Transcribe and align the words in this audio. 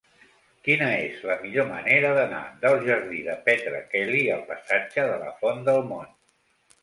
Quina 0.67 0.85
és 0.99 1.19
la 1.31 1.35
millor 1.41 1.67
manera 1.73 2.13
d'anar 2.19 2.39
del 2.63 2.79
jardí 2.87 3.21
de 3.27 3.35
Petra 3.49 3.81
Kelly 3.93 4.21
al 4.37 4.41
passatge 4.49 5.03
de 5.11 5.19
la 5.25 5.29
Font 5.43 5.61
del 5.69 5.85
Mont? 5.91 6.17